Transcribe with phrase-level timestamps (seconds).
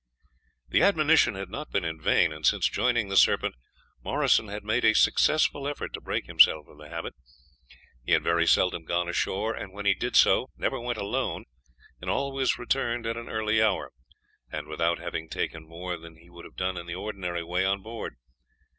[0.69, 3.53] The admonition had not been in vain, and since joining the Serpent
[4.03, 7.13] Morrison had made a successful effort to break himself of the habit.
[8.03, 11.45] He had very seldom gone ashore, and when he did so, never went alone,
[12.01, 13.91] and always returned at an early hour,
[14.51, 17.83] and without having taken more than he would have done in the ordinary way on
[17.83, 18.15] board.